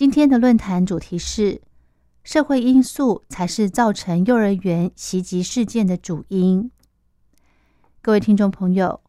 [0.00, 1.60] 今天的论坛主题是：
[2.24, 6.70] 社会因素才是造成幼儿园袭击事件的主因。
[8.00, 9.02] 各位听众朋友，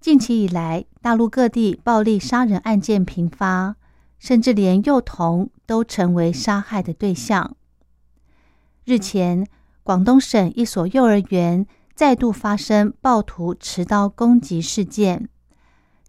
[0.00, 3.76] 近期以来，大陆各地暴力杀人案件频发，
[4.18, 7.54] 甚至连幼童都成为杀害的对象。
[8.86, 9.46] 日前，
[9.82, 11.66] 广东省一所幼儿园。
[11.94, 15.28] 再度发生暴徒持刀攻击事件，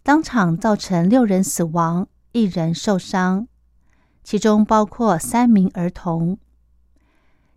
[0.02, 3.46] 当场造成六人死亡、一人受伤，
[4.30, 6.36] 其中包括三名儿童。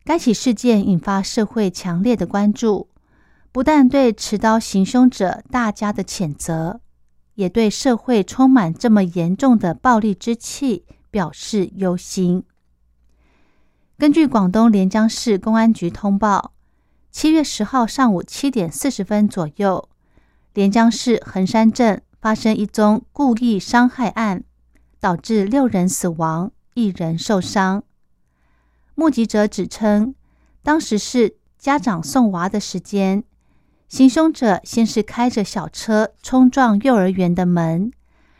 [0.05, 2.87] 该起事件引发社会强烈的关注，
[3.51, 6.79] 不但对持刀行凶者大家的谴责，
[7.35, 12.45] 也对社会充满这么严重的暴力之气表示忧心。
[13.97, 16.53] 根据广东连江市公安局通报。
[17.11, 19.89] 七月十号上午七点四十分左右，
[20.53, 24.45] 连江市横山镇发生一宗故意伤害案，
[25.01, 27.83] 导致六人死亡，一人受伤。
[28.95, 30.15] 目击者指称，
[30.63, 33.23] 当时是家长送娃的时间，
[33.87, 37.91] 行凶者先是开着小车冲撞幼儿园的门，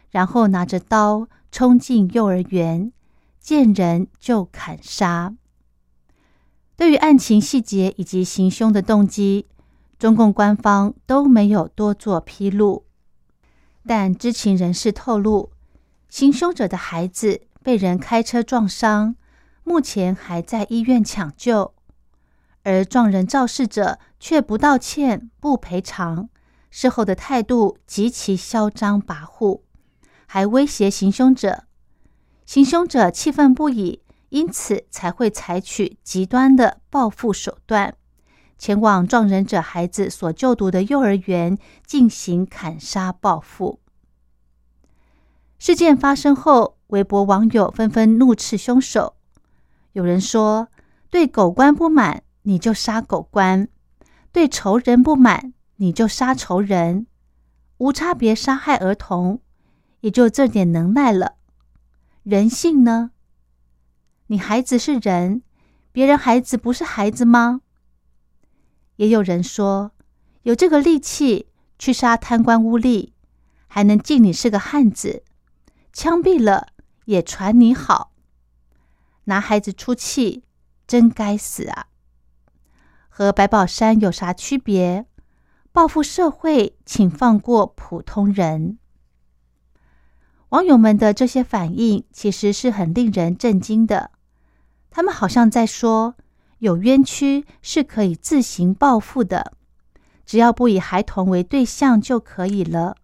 [0.09, 2.91] 然后拿着刀冲进幼儿园，
[3.39, 5.33] 见人就砍杀。
[6.75, 9.47] 对于案情细节以及行凶的动机，
[9.99, 12.85] 中共官方都没有多做披露。
[13.85, 15.51] 但知情人士透露，
[16.09, 19.15] 行凶者的孩子被人开车撞伤，
[19.63, 21.73] 目前还在医院抢救。
[22.63, 26.29] 而撞人肇事者却不道歉、不赔偿，
[26.69, 29.61] 事后的态度极其嚣张跋扈，
[30.25, 31.65] 还威胁行凶者。
[32.45, 34.01] 行凶者气愤不已。
[34.31, 37.95] 因此才会采取极端的报复手段，
[38.57, 43.81] 前往撞人者孩子所就读的幼儿园进行砍杀报复。
[45.61, 49.13] 事件发生后，微博网友纷纷怒斥凶手。
[49.91, 50.69] 有人说
[51.11, 53.67] ：“对狗官不满，你就杀狗官；
[54.31, 57.05] 对仇人不满，你就杀仇人，
[57.77, 59.39] 无差别杀害儿童，
[59.99, 61.35] 也就这点能耐了。
[62.23, 63.11] 人性呢？”
[64.25, 65.43] 你孩子是人，
[65.91, 67.61] 别人孩子不是孩子吗？
[68.95, 69.91] 也有人说，
[70.41, 73.11] 有这个力气去杀贪官污吏，
[73.67, 75.23] 还能敬你是个汉子，
[75.93, 76.67] 枪毙了
[77.05, 78.13] 也传你好，
[79.25, 80.43] 拿孩子出气，
[80.87, 81.87] 真该死啊！
[83.09, 85.05] 和白宝山有啥区别？
[85.73, 88.77] 报复社会，请放过普通人。
[90.49, 94.11] 网友们的这些反应，其实是很令人震惊的。
[94.89, 96.15] 他们好像在说，
[96.59, 99.53] 有冤屈是可以自行报复的，
[100.25, 102.95] 只要不以孩童为对象就可以了。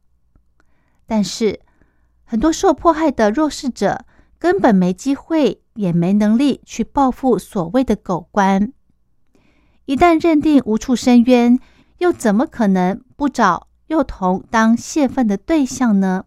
[1.06, 1.62] 但是，
[2.30, 4.06] 很多受迫害的弱势者
[4.38, 8.74] 根本没机会，也没能力去报复所谓的狗官。
[9.86, 11.58] 一旦认定无处伸冤，
[12.00, 16.26] 又怎么可能不找幼童当泄愤的对象呢？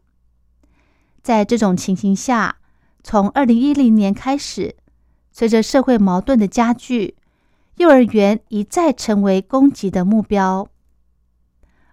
[1.22, 2.56] 在这种情形下，
[3.04, 4.76] 从二零一零年开始。
[5.30, 7.16] 随着社会矛盾的加剧，
[7.76, 10.66] 幼儿园一再成为攻击的目标。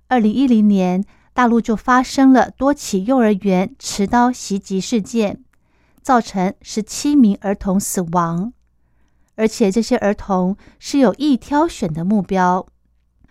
[0.07, 1.03] 二零一零年，
[1.37, 5.43] 大陆就发生了多起幼儿园持刀袭击事件，
[6.01, 8.53] 造成十七名儿童死亡，
[9.35, 12.65] 而且这些儿童是有意挑选的目标，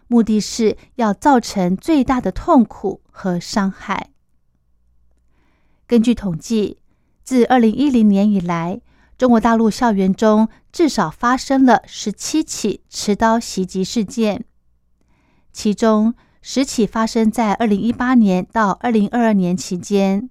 [0.06, 4.11] 目的是要造成最大的痛苦和伤害。
[5.88, 6.79] 根据统计，
[7.25, 8.81] 自二零一零年以来，
[9.19, 14.44] 中国大陆校园中至少发生了十七起持刀袭击事件，
[15.52, 20.31] 其中十起发生在二零一八年到二零二二年期间。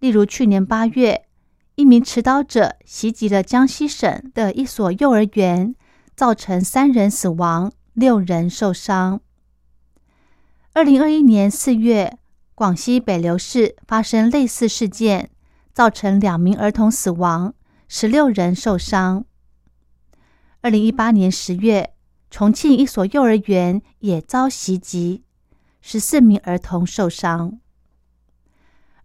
[0.00, 1.26] 例如，去年八月，
[1.74, 5.74] 一名持刀者袭击了江西省的一所幼儿园，
[6.14, 9.20] 造成三人死亡、六人受伤。
[10.72, 12.18] 二零二一年四月，
[12.54, 15.30] 广西北流市发生类似事件，
[15.72, 17.54] 造成两名儿童死亡。
[17.88, 19.24] 十六人受伤。
[20.60, 21.94] 二零一八年十月，
[22.30, 25.24] 重庆一所幼儿园也遭袭击，
[25.80, 27.58] 十四名儿童受伤。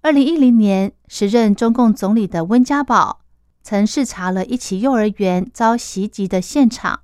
[0.02, 3.22] 二零一零年，时任中共总理的温家宝
[3.62, 7.00] 曾视察了一起幼儿园遭袭击的现场，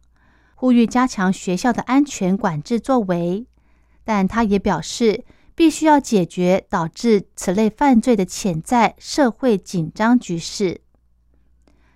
[0.56, 3.48] 呼吁加强学校的安全管制作为。
[4.04, 5.24] 但他也表示，
[5.56, 10.82] 必须要解决导致此类犯罪的潜在社会紧张局势。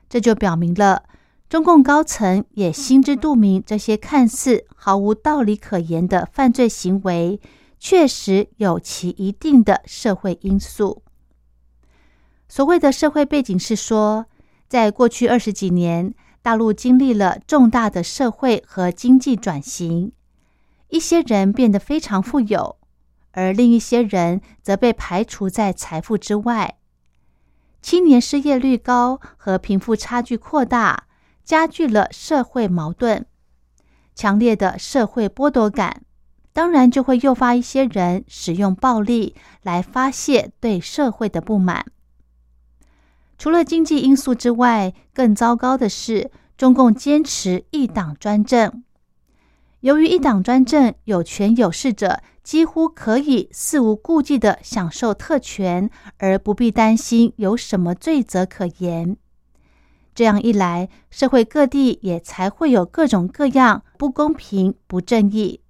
[0.07, 1.03] 这就表明了
[1.53, 7.39] 中共高层也心知肚明，这些看似毫无道理可言的犯罪行为，
[7.77, 11.03] 确实有其一定的社会因素。
[12.49, 14.25] 所谓的社会背景是说，
[14.67, 20.11] 在过去二十几年，大陆经历了重大的社会和经济转型。
[20.89, 22.77] 一些人变得非常富有，
[23.33, 26.79] 而另一些人则被排除在财富之外。
[27.79, 31.03] 青年失业率高和贫富差距扩大，
[31.43, 33.25] 加剧了社会矛盾。
[34.15, 36.03] 强烈的社会剥夺感，
[36.53, 41.85] 当然就会诱发一些人使用暴力来发泄对社会的不满。
[43.37, 48.83] 除了经济因素之外，更糟糕的是，中共坚持一党专政。
[49.81, 55.89] 由于一党专政，有权有势者几乎可以肆无顾忌地享受特权，
[56.19, 59.17] 而不必担心有什么罪责可言。
[60.15, 65.61] 这样一来，社会各地也才会有各种各样不公平、不正义。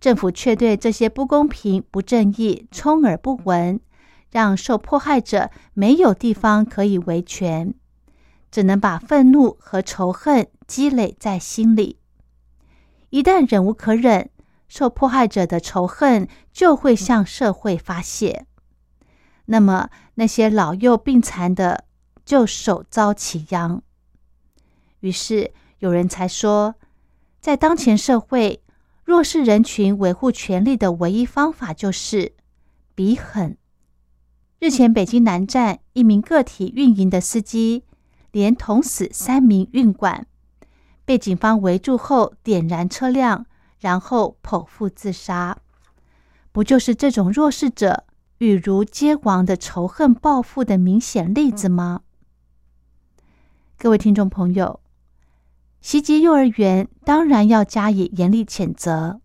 [0.00, 3.80] 政府却对这些不公平、不正义充耳不闻，
[4.30, 7.72] 让受迫害者没有地方可以维权，
[8.50, 11.98] 只能把愤怒和仇恨积累在心里。
[13.08, 14.28] 一旦忍无可忍，
[14.68, 18.44] 受迫害者的仇恨就会向社会发泄。
[19.46, 21.84] 那么那些老幼病残的
[22.24, 23.82] 就手遭其殃。
[25.00, 26.74] 于是有人才说，
[27.40, 28.62] 在当前社会，
[29.04, 32.32] 弱势人群维护权利的唯一方法就是
[32.94, 33.58] 比狠。
[34.60, 37.84] 日前，北京南站一名个体运营的司机，
[38.32, 40.26] 连捅死三名运管。
[41.04, 43.44] 被警方围住后，点燃车辆，
[43.78, 45.58] 然后剖腹自杀。
[46.50, 48.04] 不就是这种弱势者
[48.38, 52.00] 与如皆亡的仇恨报复的明显例子吗？
[53.76, 54.80] 各位听众朋友，
[55.80, 59.20] 袭击幼儿园当然要加以严厉谴责，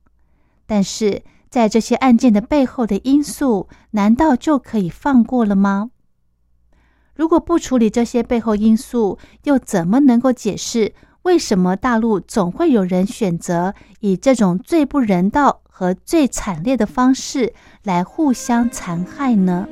[0.65, 5.91] 但是在这些案件的背后的因素，难道就可以放过了吗？
[7.15, 10.93] 如果不处理这些背后因素，又怎么能够解释？
[11.23, 17.53] 为什么大陆总会有人选择以这种最不人道和最惨烈的方式
[17.83, 19.67] 来互相残害呢？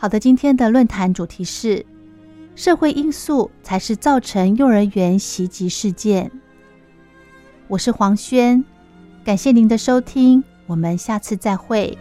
[0.00, 1.84] 好的，今天的论坛主题是。
[2.54, 6.30] 社会因素才是造成幼儿园袭击事件。
[7.66, 8.64] 我是黄轩，
[9.24, 11.98] 感谢您的收听，我们下次再会。